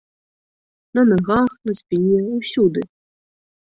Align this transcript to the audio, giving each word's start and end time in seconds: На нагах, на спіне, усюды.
На 0.99 1.05
нагах, 1.11 1.51
на 1.69 1.79
спіне, 1.83 2.27
усюды. 2.41 2.81